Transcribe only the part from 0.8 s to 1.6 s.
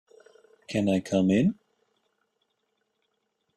I come in?